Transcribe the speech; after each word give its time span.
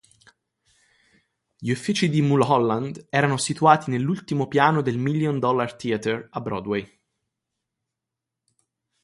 Gli 1.59 1.69
uffici 1.69 2.09
di 2.09 2.23
Mulholland 2.23 3.05
erano 3.07 3.37
situati 3.37 3.91
nell'ultimo 3.91 4.47
piano 4.47 4.81
del 4.81 4.97
Million-Dollar 4.97 5.75
Theatre 5.75 6.27
a 6.31 6.41
Broadway. 6.41 6.99